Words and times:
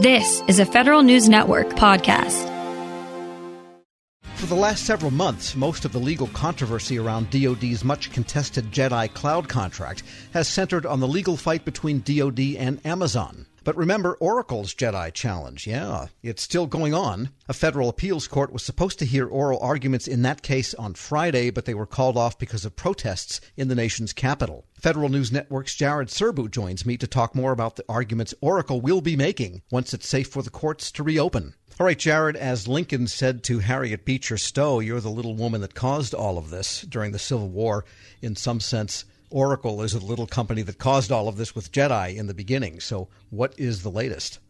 This 0.00 0.42
is 0.48 0.58
a 0.58 0.64
Federal 0.64 1.02
News 1.02 1.28
Network 1.28 1.68
podcast. 1.74 2.48
For 4.36 4.46
the 4.46 4.54
last 4.54 4.86
several 4.86 5.10
months, 5.10 5.54
most 5.54 5.84
of 5.84 5.92
the 5.92 5.98
legal 5.98 6.28
controversy 6.28 6.98
around 6.98 7.28
DoD's 7.28 7.84
much 7.84 8.10
contested 8.10 8.70
Jedi 8.70 9.12
cloud 9.12 9.50
contract 9.50 10.02
has 10.32 10.48
centered 10.48 10.86
on 10.86 11.00
the 11.00 11.06
legal 11.06 11.36
fight 11.36 11.66
between 11.66 12.00
DoD 12.00 12.56
and 12.56 12.80
Amazon. 12.86 13.44
But 13.62 13.76
remember 13.76 14.14
Oracle's 14.14 14.74
Jedi 14.74 15.12
challenge. 15.12 15.66
Yeah, 15.66 16.06
it's 16.22 16.42
still 16.42 16.66
going 16.66 16.94
on. 16.94 17.30
A 17.48 17.52
federal 17.52 17.88
appeals 17.88 18.26
court 18.26 18.52
was 18.52 18.62
supposed 18.62 18.98
to 19.00 19.04
hear 19.04 19.26
oral 19.26 19.58
arguments 19.60 20.08
in 20.08 20.22
that 20.22 20.42
case 20.42 20.72
on 20.74 20.94
Friday, 20.94 21.50
but 21.50 21.66
they 21.66 21.74
were 21.74 21.86
called 21.86 22.16
off 22.16 22.38
because 22.38 22.64
of 22.64 22.76
protests 22.76 23.40
in 23.56 23.68
the 23.68 23.74
nation's 23.74 24.12
capital. 24.12 24.64
Federal 24.74 25.10
News 25.10 25.30
Network's 25.30 25.74
Jared 25.74 26.08
Serbu 26.08 26.50
joins 26.50 26.86
me 26.86 26.96
to 26.96 27.06
talk 27.06 27.34
more 27.34 27.52
about 27.52 27.76
the 27.76 27.84
arguments 27.88 28.34
Oracle 28.40 28.80
will 28.80 29.02
be 29.02 29.16
making 29.16 29.62
once 29.70 29.92
it's 29.92 30.08
safe 30.08 30.28
for 30.28 30.42
the 30.42 30.50
courts 30.50 30.90
to 30.92 31.02
reopen. 31.02 31.54
All 31.78 31.86
right, 31.86 31.98
Jared, 31.98 32.36
as 32.36 32.68
Lincoln 32.68 33.06
said 33.06 33.42
to 33.44 33.60
Harriet 33.60 34.04
Beecher 34.04 34.36
Stowe, 34.36 34.80
you're 34.80 35.00
the 35.00 35.10
little 35.10 35.34
woman 35.34 35.60
that 35.62 35.74
caused 35.74 36.14
all 36.14 36.36
of 36.36 36.50
this 36.50 36.82
during 36.82 37.12
the 37.12 37.18
Civil 37.18 37.48
War. 37.48 37.84
In 38.20 38.36
some 38.36 38.60
sense, 38.60 39.04
Oracle 39.30 39.82
is 39.82 39.94
a 39.94 40.00
little 40.00 40.26
company 40.26 40.62
that 40.62 40.78
caused 40.78 41.12
all 41.12 41.28
of 41.28 41.36
this 41.36 41.54
with 41.54 41.72
Jedi 41.72 42.16
in 42.16 42.26
the 42.26 42.34
beginning. 42.34 42.80
So, 42.80 43.08
what 43.30 43.54
is 43.56 43.82
the 43.82 43.90
latest? 43.90 44.40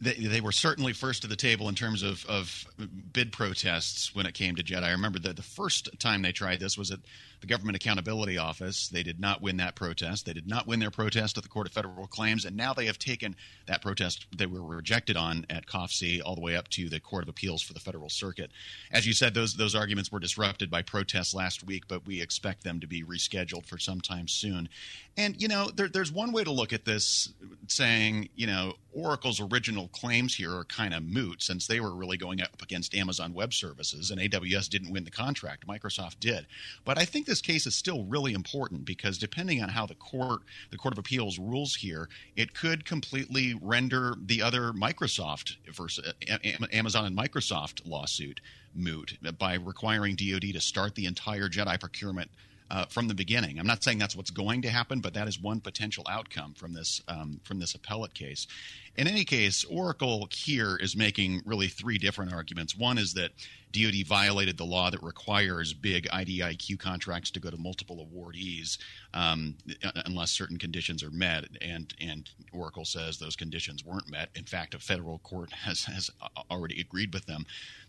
They, 0.00 0.12
they 0.14 0.40
were 0.42 0.52
certainly 0.52 0.92
first 0.92 1.22
to 1.22 1.28
the 1.28 1.36
table 1.36 1.68
in 1.68 1.74
terms 1.74 2.02
of, 2.02 2.24
of 2.26 2.66
bid 3.12 3.32
protests 3.32 4.14
when 4.14 4.26
it 4.26 4.34
came 4.34 4.54
to 4.56 4.62
Jedi. 4.62 4.82
I 4.82 4.90
remember 4.90 5.18
that 5.20 5.36
the 5.36 5.42
first 5.42 5.88
time 5.98 6.22
they 6.22 6.32
tried 6.32 6.60
this 6.60 6.76
was 6.76 6.90
at 6.90 7.00
the 7.40 7.46
Government 7.46 7.76
Accountability 7.76 8.38
Office. 8.38 8.88
They 8.88 9.02
did 9.02 9.20
not 9.20 9.42
win 9.42 9.58
that 9.58 9.74
protest. 9.74 10.26
They 10.26 10.32
did 10.32 10.46
not 10.46 10.66
win 10.66 10.80
their 10.80 10.90
protest 10.90 11.36
at 11.36 11.42
the 11.42 11.48
Court 11.48 11.66
of 11.66 11.72
Federal 11.72 12.06
Claims, 12.06 12.44
and 12.44 12.56
now 12.56 12.72
they 12.72 12.86
have 12.86 12.98
taken 12.98 13.36
that 13.66 13.82
protest 13.82 14.26
they 14.36 14.46
were 14.46 14.62
rejected 14.62 15.16
on 15.16 15.46
at 15.50 15.66
COFC 15.66 16.20
all 16.24 16.34
the 16.34 16.40
way 16.40 16.56
up 16.56 16.68
to 16.68 16.88
the 16.88 17.00
Court 17.00 17.22
of 17.22 17.28
Appeals 17.28 17.62
for 17.62 17.72
the 17.72 17.80
Federal 17.80 18.08
Circuit. 18.08 18.50
As 18.90 19.06
you 19.06 19.12
said, 19.12 19.34
those 19.34 19.54
those 19.54 19.74
arguments 19.74 20.10
were 20.10 20.20
disrupted 20.20 20.70
by 20.70 20.82
protests 20.82 21.34
last 21.34 21.64
week, 21.64 21.84
but 21.88 22.06
we 22.06 22.20
expect 22.20 22.64
them 22.64 22.80
to 22.80 22.86
be 22.86 23.02
rescheduled 23.02 23.66
for 23.66 23.78
sometime 23.78 24.28
soon. 24.28 24.68
And 25.16 25.40
you 25.40 25.48
know, 25.48 25.70
there, 25.74 25.88
there's 25.88 26.12
one 26.12 26.32
way 26.32 26.44
to 26.44 26.52
look 26.52 26.72
at 26.72 26.84
this, 26.84 27.32
saying 27.68 28.28
you 28.34 28.46
know 28.46 28.74
Oracle's 28.92 29.40
original 29.40 29.85
claims 29.88 30.34
here 30.34 30.54
are 30.54 30.64
kind 30.64 30.94
of 30.94 31.02
moot 31.02 31.42
since 31.42 31.66
they 31.66 31.80
were 31.80 31.94
really 31.94 32.16
going 32.16 32.40
up 32.40 32.62
against 32.62 32.94
Amazon 32.94 33.32
Web 33.32 33.52
Services, 33.52 34.10
and 34.10 34.20
AWS 34.20 34.68
didn't 34.68 34.92
win 34.92 35.04
the 35.04 35.10
contract. 35.10 35.66
Microsoft 35.66 36.20
did. 36.20 36.46
But 36.84 36.98
I 36.98 37.04
think 37.04 37.26
this 37.26 37.40
case 37.40 37.66
is 37.66 37.74
still 37.74 38.04
really 38.04 38.32
important 38.32 38.84
because 38.84 39.18
depending 39.18 39.62
on 39.62 39.68
how 39.68 39.86
the 39.86 39.94
court, 39.94 40.42
the 40.70 40.76
Court 40.76 40.94
of 40.94 40.98
Appeals 40.98 41.38
rules 41.38 41.74
here, 41.74 42.08
it 42.36 42.54
could 42.54 42.84
completely 42.84 43.54
render 43.60 44.14
the 44.24 44.42
other 44.42 44.72
Microsoft 44.72 45.56
versus 45.72 46.12
Amazon 46.72 47.06
and 47.06 47.16
Microsoft 47.16 47.86
lawsuit 47.86 48.40
moot 48.74 49.18
by 49.38 49.54
requiring 49.54 50.16
DoD 50.16 50.52
to 50.52 50.60
start 50.60 50.94
the 50.94 51.06
entire 51.06 51.48
Jedi 51.48 51.78
procurement 51.80 52.30
uh, 52.70 52.86
from 52.86 53.08
the 53.08 53.14
beginning. 53.14 53.58
I'm 53.58 53.66
not 53.66 53.82
saying 53.82 53.98
that's 53.98 54.16
what's 54.16 54.30
going 54.30 54.62
to 54.62 54.68
happen, 54.68 55.00
but 55.00 55.14
that 55.14 55.28
is 55.28 55.40
one 55.40 55.60
potential 55.60 56.04
outcome 56.08 56.54
from 56.54 56.72
this 56.72 57.02
um, 57.08 57.40
from 57.44 57.58
this 57.58 57.74
appellate 57.74 58.14
case. 58.14 58.46
In 58.96 59.06
any 59.06 59.24
case, 59.24 59.64
Oracle 59.64 60.28
here 60.32 60.76
is 60.76 60.96
making 60.96 61.42
really 61.44 61.68
three 61.68 61.98
different 61.98 62.32
arguments. 62.32 62.76
One 62.76 62.96
is 62.96 63.12
that 63.14 63.32
DoD 63.72 64.06
violated 64.06 64.56
the 64.56 64.64
law 64.64 64.90
that 64.90 65.02
requires 65.02 65.74
big 65.74 66.08
IDIQ 66.08 66.78
contracts 66.78 67.30
to 67.32 67.40
go 67.40 67.50
to 67.50 67.56
multiple 67.58 68.08
awardees 68.08 68.78
um, 69.12 69.54
unless 70.06 70.30
certain 70.30 70.58
conditions 70.58 71.02
are 71.02 71.10
met, 71.10 71.44
and 71.60 71.94
and 72.00 72.30
Oracle 72.52 72.84
says 72.84 73.18
those 73.18 73.36
conditions 73.36 73.84
weren't 73.84 74.10
met. 74.10 74.30
In 74.34 74.44
fact, 74.44 74.74
a 74.74 74.78
federal 74.78 75.18
court 75.18 75.52
has 75.64 75.84
has 75.84 76.10
already 76.50 76.80
agreed 76.80 77.12
with 77.12 77.26
them. 77.26 77.44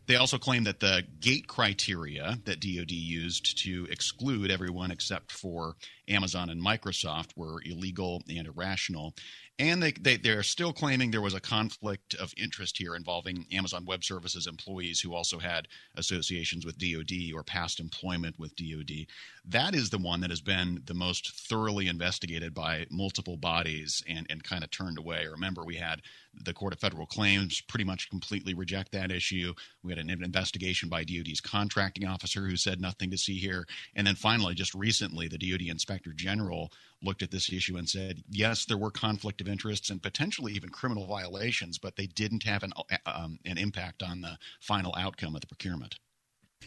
They 0.08 0.16
also 0.16 0.38
claim 0.38 0.63
that 0.63 0.80
the 0.80 1.03
gate 1.19 1.47
criteria 1.47 2.39
that 2.45 2.61
DoD 2.61 2.91
used 2.91 3.61
to 3.63 3.88
exclude 3.91 4.50
everyone 4.50 4.90
except 4.90 5.34
for 5.34 5.75
Amazon 6.07 6.50
and 6.50 6.63
Microsoft 6.63 7.31
were 7.35 7.62
illegal 7.66 8.23
and 8.29 8.47
irrational. 8.47 9.13
And 9.59 9.81
they, 9.81 9.91
they, 9.91 10.18
they're 10.18 10.44
still 10.44 10.72
claiming 10.72 11.09
there 11.09 11.19
was 11.19 11.34
a 11.34 11.40
conflict 11.40 12.13
of 12.16 12.31
interest 12.38 12.78
here 12.78 12.95
involving 12.95 13.47
Amazon 13.51 13.85
Web 13.85 14.03
Services 14.03 14.45
employees 14.45 15.00
who 15.00 15.16
also 15.16 15.40
had 15.40 15.68
associations 15.95 16.63
with 16.63 16.78
DoD 16.78 17.34
or 17.34 17.44
past 17.44 17.79
employment 17.79 18.38
with 18.38 18.56
DoD. 18.56 19.07
That 19.46 19.73
is 19.73 19.90
the 19.90 19.97
one 19.97 20.22
that 20.22 20.29
has 20.29 20.41
been 20.41 20.84
the 20.85 20.94
most 20.94 21.35
thoroughly 21.35 21.88
investigated 21.88 22.53
by 22.53 22.85
multiple 22.91 23.35
bodies 23.38 24.03
and, 24.07 24.28
and 24.29 24.44
kind 24.44 24.63
of 24.63 24.69
turned 24.69 25.00
away. 25.00 25.25
Remember, 25.25 25.63
we 25.66 25.75
had 25.75 26.01
the 26.44 26.53
Court 26.53 26.73
of 26.73 26.79
Federal 26.79 27.07
Claims 27.07 27.62
pretty 27.62 27.85
much 27.85 28.12
completely 28.12 28.53
reject 28.53 28.91
that 28.91 29.12
issue. 29.12 29.53
We 29.81 29.91
had 29.91 29.97
an 29.97 30.12
investigation 30.23 30.88
by 30.88 31.03
DoD's 31.03 31.41
contracting 31.41 32.07
officer 32.07 32.46
who 32.46 32.57
said 32.57 32.79
nothing 32.79 33.09
to 33.09 33.17
see 33.17 33.40
here. 33.40 33.66
And 33.96 34.06
then 34.06 34.16
finally, 34.16 34.53
just 34.53 34.75
recently, 34.75 35.28
the 35.28 35.40
DoD 35.40 35.63
Inspector 35.63 36.13
General 36.13 36.72
looked 37.02 37.22
at 37.22 37.31
this 37.31 37.52
issue 37.52 37.78
and 37.78 37.88
said, 37.88 38.24
yes, 38.30 38.66
there 38.66 38.78
were 38.78 38.91
conflict 38.91 39.41
of 39.41 39.47
interests 39.47 39.90
and 39.90 40.02
potentially 40.02 40.53
even 40.53 40.69
criminal 40.69 41.06
violations, 41.06 41.78
but 41.78 41.96
they 41.96 42.08
didn't 42.08 42.44
have 42.44 42.63
an, 42.63 42.74
um, 43.06 43.40
an 43.46 43.58
impact 43.58 44.02
on 44.02 44.22
the 44.22 44.38
final 44.59 44.94
outcome 44.97 45.35
of 45.35 45.41
the 45.41 45.47
procurement. 45.47 45.96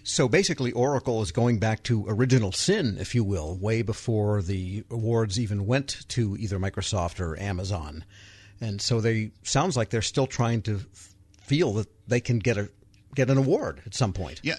So 0.05 0.29
basically, 0.29 0.73
Oracle 0.73 1.21
is 1.21 1.33
going 1.33 1.59
back 1.59 1.83
to 1.85 2.07
original 2.09 2.53
sin, 2.53 2.97
if 2.99 3.15
you 3.15 3.25
will, 3.25 3.59
way 3.59 3.83
before 3.83 4.41
the 4.41 4.85
awards 4.91 5.39
even 5.39 5.67
went 5.67 6.09
to 6.11 6.37
either 6.39 6.59
Microsoft 6.59 7.21
or 7.21 7.39
Amazon. 7.39 8.05
And 8.61 8.81
so 8.81 9.01
they 9.01 9.33
sounds 9.43 9.77
like 9.77 9.91
they're 9.91 10.03
still 10.03 10.27
trying 10.27 10.63
to 10.63 10.81
feel 11.43 11.73
that 11.75 11.89
they 12.09 12.21
can 12.21 12.39
get 12.39 12.57
a 12.57 12.71
get 13.15 13.31
an 13.31 13.39
award 13.39 13.83
at 13.85 13.95
some 13.95 14.13
point. 14.13 14.41
Yeah, 14.43 14.57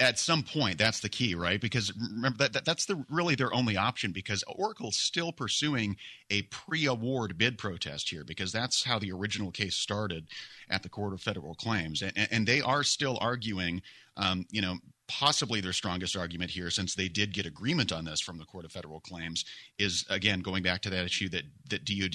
at 0.00 0.18
some 0.18 0.42
point 0.42 0.78
that's 0.78 1.00
the 1.00 1.08
key 1.08 1.34
right? 1.34 1.60
Because 1.60 1.92
remember 1.96 2.38
that, 2.38 2.52
that, 2.52 2.64
that's 2.64 2.86
the 2.86 3.04
really 3.08 3.34
their 3.34 3.52
only 3.54 3.76
option 3.76 4.12
because 4.12 4.42
oracle's 4.48 4.96
still 4.96 5.32
pursuing 5.32 5.96
a 6.30 6.42
pre-award 6.42 7.38
bid 7.38 7.58
protest 7.58 8.10
here 8.10 8.24
because 8.24 8.52
that's 8.52 8.84
how 8.84 8.98
the 8.98 9.12
original 9.12 9.50
case 9.50 9.76
started 9.76 10.26
at 10.68 10.82
the 10.82 10.88
court 10.88 11.12
of 11.12 11.20
federal 11.20 11.54
claims. 11.54 12.02
And, 12.02 12.28
and 12.30 12.46
they 12.46 12.60
are 12.60 12.82
still 12.82 13.18
arguing 13.20 13.82
um, 14.16 14.46
you 14.50 14.60
know 14.60 14.76
possibly 15.08 15.60
their 15.60 15.72
strongest 15.72 16.16
argument 16.16 16.50
here 16.50 16.70
since 16.70 16.94
they 16.94 17.08
did 17.08 17.32
get 17.32 17.46
agreement 17.46 17.90
on 17.90 18.04
this 18.04 18.20
from 18.20 18.38
the 18.38 18.44
court 18.44 18.64
of 18.64 18.70
federal 18.70 19.00
claims 19.00 19.44
is 19.78 20.04
again 20.08 20.40
going 20.40 20.62
back 20.62 20.80
to 20.82 20.90
that 20.90 21.04
issue 21.04 21.28
that 21.28 21.42
that 21.68 21.84
dod 21.84 22.14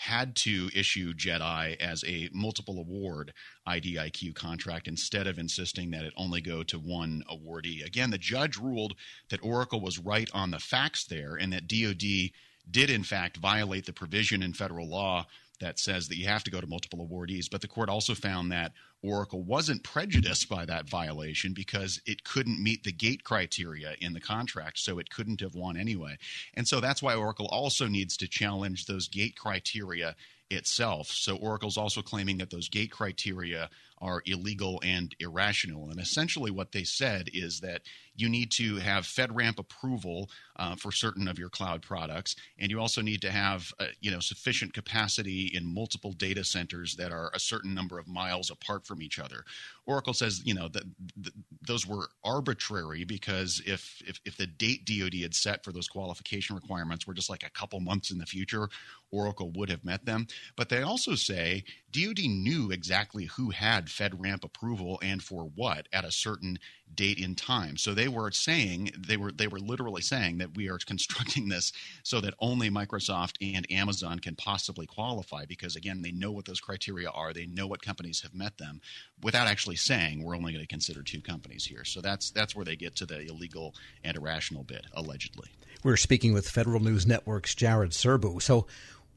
had 0.00 0.34
to 0.34 0.70
issue 0.74 1.12
Jedi 1.12 1.76
as 1.76 2.02
a 2.06 2.30
multiple 2.32 2.78
award 2.78 3.34
IDIQ 3.68 4.34
contract 4.34 4.88
instead 4.88 5.26
of 5.26 5.38
insisting 5.38 5.90
that 5.90 6.04
it 6.04 6.14
only 6.16 6.40
go 6.40 6.62
to 6.62 6.78
one 6.78 7.22
awardee. 7.30 7.84
Again, 7.84 8.10
the 8.10 8.16
judge 8.16 8.56
ruled 8.56 8.94
that 9.28 9.44
Oracle 9.44 9.78
was 9.78 9.98
right 9.98 10.30
on 10.32 10.52
the 10.52 10.58
facts 10.58 11.04
there 11.04 11.34
and 11.34 11.52
that 11.52 11.68
DoD 11.68 12.30
did, 12.70 12.88
in 12.88 13.04
fact, 13.04 13.36
violate 13.36 13.84
the 13.84 13.92
provision 13.92 14.42
in 14.42 14.54
federal 14.54 14.88
law 14.88 15.26
that 15.60 15.78
says 15.78 16.08
that 16.08 16.18
you 16.18 16.26
have 16.26 16.44
to 16.44 16.50
go 16.50 16.60
to 16.60 16.66
multiple 16.66 17.06
awardees. 17.06 17.50
But 17.50 17.60
the 17.60 17.68
court 17.68 17.88
also 17.88 18.14
found 18.14 18.50
that 18.50 18.72
Oracle 19.02 19.42
wasn't 19.42 19.82
prejudiced 19.82 20.48
by 20.48 20.64
that 20.66 20.88
violation 20.88 21.52
because 21.54 22.00
it 22.06 22.24
couldn't 22.24 22.62
meet 22.62 22.84
the 22.84 22.92
gate 22.92 23.24
criteria 23.24 23.94
in 24.00 24.12
the 24.12 24.20
contract, 24.20 24.78
so 24.78 24.98
it 24.98 25.10
couldn't 25.10 25.40
have 25.40 25.54
won 25.54 25.76
anyway. 25.76 26.18
And 26.54 26.66
so 26.66 26.80
that's 26.80 27.02
why 27.02 27.14
Oracle 27.14 27.48
also 27.48 27.86
needs 27.86 28.16
to 28.18 28.28
challenge 28.28 28.86
those 28.86 29.08
gate 29.08 29.36
criteria 29.36 30.16
itself. 30.50 31.08
So 31.08 31.36
Oracle's 31.36 31.76
also 31.76 32.02
claiming 32.02 32.38
that 32.38 32.50
those 32.50 32.68
gate 32.68 32.90
criteria 32.90 33.70
are 34.00 34.22
illegal 34.26 34.80
and 34.84 35.14
irrational. 35.20 35.90
And 35.90 36.00
essentially, 36.00 36.50
what 36.50 36.72
they 36.72 36.84
said 36.84 37.28
is 37.32 37.60
that 37.60 37.82
you 38.16 38.28
need 38.28 38.50
to 38.52 38.76
have 38.76 39.04
FedRAMP 39.04 39.58
approval 39.58 40.30
uh, 40.56 40.76
for 40.76 40.92
certain 40.92 41.28
of 41.28 41.38
your 41.38 41.48
cloud 41.48 41.82
products, 41.82 42.36
and 42.58 42.70
you 42.70 42.80
also 42.80 43.00
need 43.00 43.22
to 43.22 43.30
have 43.30 43.72
uh, 43.78 43.86
you 44.00 44.10
know 44.10 44.20
sufficient 44.20 44.74
capacity 44.74 45.50
in 45.54 45.72
multiple 45.72 46.12
data 46.12 46.44
centers 46.44 46.96
that 46.96 47.12
are 47.12 47.30
a 47.34 47.40
certain 47.40 47.74
number 47.74 47.98
of 47.98 48.08
miles 48.08 48.50
apart 48.50 48.86
from 48.86 49.02
each 49.02 49.18
other. 49.18 49.44
Oracle 49.86 50.14
says 50.14 50.42
you 50.44 50.54
know 50.54 50.68
that 50.68 50.84
th- 51.22 51.34
those 51.62 51.86
were 51.86 52.08
arbitrary 52.24 53.04
because 53.04 53.62
if, 53.66 54.02
if 54.06 54.20
if 54.24 54.36
the 54.36 54.46
date 54.46 54.84
DoD 54.84 55.14
had 55.22 55.34
set 55.34 55.64
for 55.64 55.72
those 55.72 55.88
qualification 55.88 56.56
requirements 56.56 57.06
were 57.06 57.14
just 57.14 57.30
like 57.30 57.44
a 57.44 57.50
couple 57.50 57.80
months 57.80 58.10
in 58.10 58.18
the 58.18 58.26
future, 58.26 58.68
Oracle 59.10 59.50
would 59.52 59.70
have 59.70 59.84
met 59.84 60.04
them. 60.04 60.26
But 60.56 60.68
they 60.68 60.82
also 60.82 61.14
say 61.14 61.64
DoD 61.92 62.20
knew 62.20 62.70
exactly 62.70 63.24
who 63.24 63.50
had 63.50 63.86
FedRAMP 63.86 64.44
approval 64.44 64.98
and 65.02 65.22
for 65.22 65.50
what 65.54 65.88
at 65.92 66.04
a 66.04 66.12
certain 66.12 66.58
date 66.94 67.18
in 67.18 67.34
time. 67.34 67.76
So 67.76 67.94
they 67.94 68.08
were 68.08 68.30
saying 68.30 68.90
they 68.96 69.16
were 69.16 69.32
they 69.32 69.46
were 69.48 69.58
literally 69.58 70.02
saying 70.02 70.38
that 70.38 70.56
we 70.56 70.68
are 70.68 70.78
constructing 70.86 71.48
this 71.48 71.72
so 72.02 72.20
that 72.20 72.34
only 72.38 72.70
Microsoft 72.70 73.36
and 73.40 73.70
Amazon 73.70 74.18
can 74.18 74.36
possibly 74.36 74.86
qualify 74.86 75.44
because 75.46 75.76
again 75.76 76.02
they 76.02 76.12
know 76.12 76.32
what 76.32 76.44
those 76.44 76.60
criteria 76.60 77.10
are, 77.10 77.32
they 77.32 77.46
know 77.46 77.66
what 77.66 77.82
companies 77.82 78.20
have 78.22 78.34
met 78.34 78.58
them 78.58 78.80
without 79.22 79.46
actually 79.46 79.76
saying 79.76 80.22
we're 80.22 80.36
only 80.36 80.52
going 80.52 80.64
to 80.64 80.68
consider 80.68 81.02
two 81.02 81.20
companies 81.20 81.64
here. 81.64 81.84
So 81.84 82.00
that's 82.00 82.30
that's 82.30 82.54
where 82.54 82.64
they 82.64 82.76
get 82.76 82.96
to 82.96 83.06
the 83.06 83.20
illegal 83.20 83.74
and 84.04 84.16
irrational 84.16 84.64
bit 84.64 84.86
allegedly. 84.94 85.48
We're 85.82 85.96
speaking 85.96 86.34
with 86.34 86.48
Federal 86.48 86.80
News 86.80 87.06
Network's 87.06 87.54
Jared 87.54 87.90
Serbu. 87.90 88.42
So 88.42 88.66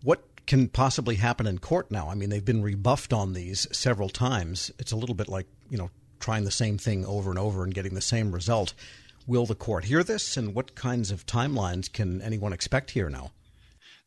what 0.01 0.23
can 0.45 0.67
possibly 0.67 1.15
happen 1.15 1.47
in 1.47 1.59
court 1.59 1.89
now? 1.91 2.09
I 2.09 2.15
mean, 2.15 2.29
they've 2.29 2.43
been 2.43 2.63
rebuffed 2.63 3.13
on 3.13 3.33
these 3.33 3.67
several 3.71 4.09
times. 4.09 4.71
It's 4.79 4.91
a 4.91 4.97
little 4.97 5.15
bit 5.15 5.29
like, 5.29 5.47
you 5.69 5.77
know, 5.77 5.89
trying 6.19 6.43
the 6.43 6.51
same 6.51 6.77
thing 6.77 7.05
over 7.05 7.29
and 7.29 7.39
over 7.39 7.63
and 7.63 7.73
getting 7.73 7.93
the 7.93 8.01
same 8.01 8.31
result. 8.31 8.73
Will 9.25 9.45
the 9.45 9.55
court 9.55 9.85
hear 9.85 10.03
this, 10.03 10.35
and 10.35 10.53
what 10.53 10.75
kinds 10.75 11.11
of 11.11 11.25
timelines 11.25 11.91
can 11.91 12.21
anyone 12.21 12.53
expect 12.53 12.91
here 12.91 13.09
now? 13.09 13.31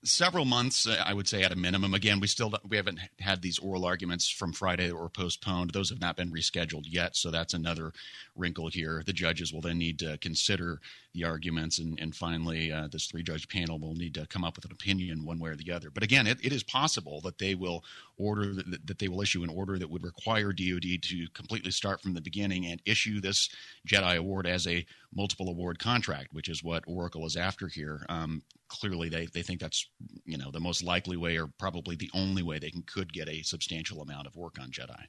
Several 0.06 0.44
months, 0.44 0.86
uh, 0.86 1.02
I 1.04 1.12
would 1.12 1.28
say 1.28 1.42
at 1.42 1.52
a 1.52 1.56
minimum. 1.56 1.94
Again, 1.94 2.20
we 2.20 2.26
still 2.26 2.52
we 2.68 2.76
haven't 2.76 3.00
had 3.20 3.42
these 3.42 3.58
oral 3.58 3.84
arguments 3.84 4.28
from 4.28 4.52
Friday 4.52 4.90
or 4.90 5.08
postponed. 5.08 5.70
Those 5.70 5.90
have 5.90 6.00
not 6.00 6.16
been 6.16 6.32
rescheduled 6.32 6.84
yet, 6.86 7.16
so 7.16 7.30
that's 7.30 7.54
another 7.54 7.92
wrinkle 8.34 8.68
here. 8.68 9.02
The 9.04 9.12
judges 9.12 9.52
will 9.52 9.60
then 9.60 9.78
need 9.78 9.98
to 10.00 10.18
consider 10.18 10.80
the 11.12 11.24
arguments, 11.24 11.78
and, 11.78 11.98
and 12.00 12.14
finally, 12.14 12.70
uh, 12.70 12.88
this 12.88 13.06
three 13.06 13.22
judge 13.22 13.48
panel 13.48 13.78
will 13.78 13.94
need 13.94 14.14
to 14.14 14.26
come 14.26 14.44
up 14.44 14.56
with 14.56 14.64
an 14.64 14.72
opinion 14.72 15.24
one 15.24 15.38
way 15.38 15.50
or 15.50 15.56
the 15.56 15.72
other. 15.72 15.90
But 15.90 16.02
again, 16.02 16.26
it, 16.26 16.38
it 16.44 16.52
is 16.52 16.62
possible 16.62 17.20
that 17.22 17.38
they 17.38 17.54
will 17.54 17.84
order 18.18 18.54
that, 18.54 18.86
that 18.86 18.98
they 18.98 19.08
will 19.08 19.22
issue 19.22 19.42
an 19.42 19.50
order 19.50 19.78
that 19.78 19.90
would 19.90 20.04
require 20.04 20.52
DoD 20.52 21.02
to 21.02 21.26
completely 21.34 21.70
start 21.70 22.00
from 22.00 22.14
the 22.14 22.20
beginning 22.20 22.66
and 22.66 22.82
issue 22.84 23.20
this 23.20 23.48
JEDI 23.88 24.18
award 24.18 24.46
as 24.46 24.66
a 24.66 24.86
multiple 25.14 25.48
award 25.48 25.78
contract, 25.78 26.28
which 26.32 26.48
is 26.48 26.62
what 26.62 26.84
Oracle 26.86 27.26
is 27.26 27.36
after 27.36 27.68
here. 27.68 28.04
Um, 28.08 28.42
clearly, 28.68 29.08
they, 29.08 29.26
they 29.26 29.42
think 29.42 29.60
that's 29.60 29.88
you 30.24 30.38
know 30.38 30.50
the 30.50 30.60
most 30.60 30.82
likely 30.82 31.16
way, 31.16 31.38
or 31.38 31.48
probably 31.58 31.96
the 31.96 32.10
only 32.14 32.42
way 32.42 32.58
they 32.58 32.70
can, 32.70 32.82
could 32.82 33.12
get 33.12 33.28
a 33.28 33.42
substantial 33.42 34.00
amount 34.02 34.26
of 34.26 34.36
work 34.36 34.56
on 34.60 34.70
JEDI. 34.70 35.06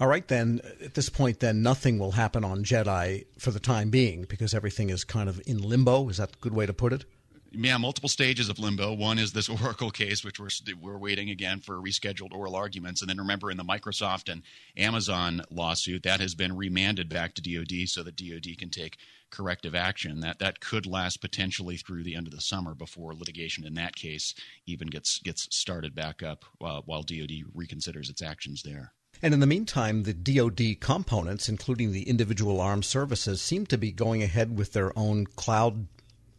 All 0.00 0.08
right, 0.08 0.26
then 0.26 0.60
at 0.82 0.94
this 0.94 1.10
point, 1.10 1.40
then 1.40 1.62
nothing 1.62 1.98
will 1.98 2.12
happen 2.12 2.42
on 2.42 2.64
JEDI 2.64 3.26
for 3.38 3.50
the 3.50 3.60
time 3.60 3.90
being 3.90 4.24
because 4.28 4.54
everything 4.54 4.88
is 4.88 5.04
kind 5.04 5.28
of 5.28 5.40
in 5.46 5.58
limbo. 5.58 6.08
Is 6.08 6.16
that 6.16 6.32
a 6.32 6.38
good 6.40 6.54
way 6.54 6.64
to 6.64 6.72
put 6.72 6.94
it? 6.94 7.04
Yeah, 7.52 7.78
multiple 7.78 8.08
stages 8.08 8.48
of 8.48 8.58
limbo. 8.58 8.92
One 8.92 9.18
is 9.18 9.32
this 9.32 9.48
Oracle 9.62 9.90
case, 9.90 10.24
which 10.24 10.38
we're 10.38 10.50
we're 10.80 10.98
waiting 10.98 11.30
again 11.30 11.60
for 11.60 11.76
rescheduled 11.76 12.32
oral 12.32 12.54
arguments, 12.54 13.00
and 13.00 13.10
then 13.10 13.18
remember 13.18 13.50
in 13.50 13.56
the 13.56 13.64
Microsoft 13.64 14.30
and 14.30 14.42
Amazon 14.76 15.42
lawsuit 15.50 16.04
that 16.04 16.20
has 16.20 16.34
been 16.34 16.56
remanded 16.56 17.08
back 17.08 17.34
to 17.34 17.42
DoD 17.42 17.88
so 17.88 18.02
that 18.02 18.16
DoD 18.16 18.56
can 18.56 18.70
take 18.70 18.98
corrective 19.30 19.74
action. 19.74 20.20
That 20.20 20.38
that 20.38 20.60
could 20.60 20.86
last 20.86 21.20
potentially 21.20 21.76
through 21.76 22.04
the 22.04 22.14
end 22.14 22.26
of 22.26 22.32
the 22.32 22.40
summer 22.40 22.74
before 22.74 23.14
litigation 23.14 23.64
in 23.64 23.74
that 23.74 23.96
case 23.96 24.34
even 24.66 24.88
gets 24.88 25.18
gets 25.18 25.48
started 25.54 25.94
back 25.94 26.22
up 26.22 26.44
uh, 26.60 26.82
while 26.84 27.02
DoD 27.02 27.44
reconsiders 27.56 28.10
its 28.10 28.22
actions 28.22 28.62
there. 28.62 28.92
And 29.22 29.34
in 29.34 29.40
the 29.40 29.46
meantime, 29.46 30.04
the 30.04 30.14
DoD 30.14 30.80
components, 30.80 31.48
including 31.48 31.92
the 31.92 32.08
individual 32.08 32.60
armed 32.60 32.86
services, 32.86 33.42
seem 33.42 33.66
to 33.66 33.76
be 33.76 33.92
going 33.92 34.22
ahead 34.22 34.56
with 34.56 34.72
their 34.72 34.96
own 34.98 35.26
cloud 35.26 35.88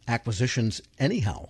acquisitions 0.08 0.80
anyhow. 0.98 1.48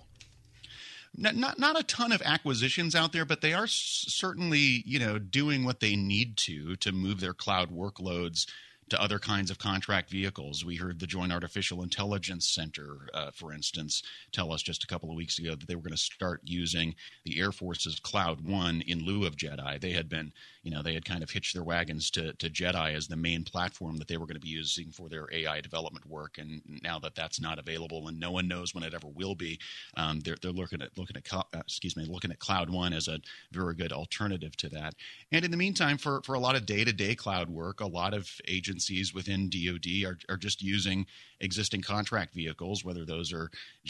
Not, 1.15 1.35
not, 1.35 1.59
not 1.59 1.79
a 1.79 1.83
ton 1.83 2.11
of 2.11 2.23
acquisitions 2.23 2.95
out 2.95 3.13
there, 3.13 3.25
but 3.25 3.41
they 3.41 3.53
are 3.53 3.67
certainly 3.67 4.83
you 4.85 4.99
know 4.99 5.19
doing 5.19 5.63
what 5.63 5.79
they 5.79 5.95
need 5.95 6.37
to 6.37 6.75
to 6.77 6.91
move 6.91 7.19
their 7.19 7.33
cloud 7.33 7.69
workloads 7.69 8.47
to 8.93 9.01
other 9.01 9.17
kinds 9.17 9.49
of 9.49 9.57
contract 9.57 10.11
vehicles. 10.11 10.63
We 10.63 10.75
heard 10.75 10.99
the 10.99 11.07
Joint 11.07 11.33
Artificial 11.33 11.81
Intelligence 11.81 12.47
Center, 12.47 13.09
uh, 13.15 13.31
for 13.31 13.51
instance, 13.51 14.03
tell 14.31 14.53
us 14.53 14.61
just 14.61 14.83
a 14.83 14.87
couple 14.87 15.09
of 15.09 15.15
weeks 15.15 15.39
ago 15.39 15.55
that 15.55 15.67
they 15.67 15.75
were 15.75 15.81
going 15.81 15.91
to 15.91 15.97
start 15.97 16.41
using 16.43 16.93
the 17.25 17.39
Air 17.39 17.51
Force's 17.51 17.99
Cloud 17.99 18.41
One 18.41 18.83
in 18.85 19.03
lieu 19.03 19.25
of 19.25 19.35
JEDI. 19.35 19.81
They 19.81 19.93
had 19.93 20.09
been, 20.09 20.31
you 20.61 20.69
know, 20.69 20.83
they 20.83 20.93
had 20.93 21.05
kind 21.05 21.23
of 21.23 21.31
hitched 21.31 21.55
their 21.55 21.63
wagons 21.63 22.11
to, 22.11 22.33
to 22.33 22.51
JEDI 22.51 22.93
as 22.93 23.07
the 23.07 23.15
main 23.15 23.43
platform 23.43 23.97
that 23.97 24.07
they 24.07 24.17
were 24.17 24.27
going 24.27 24.35
to 24.35 24.39
be 24.39 24.49
using 24.49 24.91
for 24.91 25.09
their 25.09 25.27
AI 25.31 25.59
development 25.59 26.05
work. 26.05 26.37
And 26.37 26.61
now 26.83 26.99
that 26.99 27.15
that's 27.15 27.41
not 27.41 27.57
available, 27.57 28.07
and 28.07 28.19
no 28.19 28.29
one 28.29 28.47
knows 28.47 28.75
when 28.75 28.83
it 28.83 28.93
ever 28.93 29.07
will 29.07 29.33
be, 29.33 29.57
um, 29.97 30.19
they're, 30.19 30.37
they're 30.39 30.51
looking 30.51 30.83
at 30.83 30.95
looking 30.99 31.17
at 31.17 31.33
uh, 31.33 31.41
excuse 31.55 31.97
me 31.97 32.05
looking 32.05 32.31
at 32.31 32.37
Cloud 32.37 32.69
One 32.69 32.93
as 32.93 33.07
a 33.07 33.19
very 33.51 33.73
good 33.73 33.91
alternative 33.91 34.55
to 34.57 34.69
that. 34.69 34.93
And 35.31 35.43
in 35.43 35.49
the 35.49 35.57
meantime, 35.57 35.97
for 35.97 36.21
for 36.21 36.35
a 36.35 36.39
lot 36.39 36.55
of 36.55 36.67
day 36.67 36.83
to 36.83 36.93
day 36.93 37.15
cloud 37.15 37.49
work, 37.49 37.79
a 37.79 37.87
lot 37.87 38.13
of 38.13 38.29
agents 38.47 38.82
agencies 38.83 39.13
within 39.13 39.49
DoD 39.49 40.05
are, 40.05 40.17
are 40.29 40.37
just 40.37 40.61
using 40.61 41.05
existing 41.39 41.81
contract 41.81 42.33
vehicles, 42.33 42.83
whether 42.83 43.05
those 43.05 43.31
are 43.33 43.49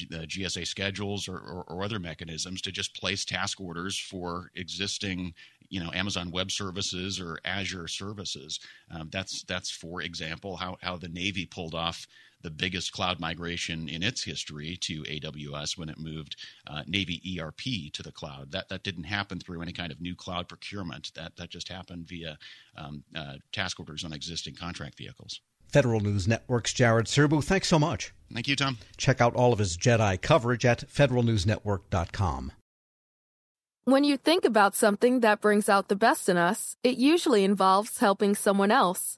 the 0.09 0.27
GSA 0.27 0.65
schedules 0.67 1.27
or, 1.27 1.37
or, 1.37 1.63
or 1.67 1.83
other 1.83 1.99
mechanisms, 1.99 2.61
to 2.61 2.71
just 2.71 2.95
place 2.95 3.25
task 3.25 3.59
orders 3.59 3.97
for 3.97 4.51
existing 4.55 5.33
you 5.69 5.83
know 5.83 5.91
Amazon 5.93 6.29
Web 6.29 6.51
Services 6.51 7.19
or 7.19 7.39
Azure 7.45 7.87
services. 7.87 8.59
Um, 8.91 9.09
that's 9.11 9.43
that's 9.43 9.71
for 9.71 10.01
example 10.01 10.55
how 10.57 10.77
how 10.81 10.97
the 10.97 11.09
Navy 11.09 11.45
pulled 11.45 11.73
off 11.73 12.05
the 12.43 12.51
biggest 12.51 12.91
cloud 12.91 13.19
migration 13.19 13.89
in 13.89 14.03
its 14.03 14.23
history 14.23 14.77
to 14.81 15.03
AWS 15.03 15.77
when 15.77 15.89
it 15.89 15.97
moved 15.97 16.35
uh, 16.67 16.83
Navy 16.85 17.39
ERP 17.39 17.91
to 17.93 18.03
the 18.03 18.11
cloud. 18.11 18.51
That 18.51 18.69
that 18.69 18.83
didn't 18.83 19.05
happen 19.05 19.39
through 19.39 19.61
any 19.61 19.71
kind 19.71 19.91
of 19.91 19.99
new 19.99 20.15
cloud 20.15 20.47
procurement. 20.47 21.11
That 21.15 21.35
that 21.37 21.49
just 21.49 21.69
happened 21.69 22.07
via 22.07 22.37
um, 22.77 23.03
uh, 23.15 23.35
task 23.51 23.79
orders 23.79 24.03
on 24.03 24.13
existing 24.13 24.55
contract 24.55 24.97
vehicles. 24.97 25.41
Federal 25.67 26.01
News 26.01 26.27
Network's 26.27 26.71
Jared 26.71 27.07
Serbu, 27.07 27.43
thanks 27.43 27.67
so 27.67 27.79
much. 27.79 28.13
Thank 28.31 28.47
you, 28.47 28.55
Tom. 28.55 28.77
Check 28.97 29.19
out 29.19 29.33
all 29.33 29.51
of 29.51 29.59
his 29.59 29.75
JEDI 29.75 30.21
coverage 30.21 30.65
at 30.65 30.87
federalnewsnetwork.com. 30.87 32.51
When 33.85 34.03
you 34.03 34.15
think 34.15 34.45
about 34.45 34.75
something 34.75 35.21
that 35.21 35.41
brings 35.41 35.67
out 35.67 35.87
the 35.87 35.95
best 35.95 36.29
in 36.29 36.37
us, 36.37 36.77
it 36.83 36.97
usually 36.97 37.43
involves 37.43 37.97
helping 37.97 38.35
someone 38.35 38.71
else. 38.71 39.17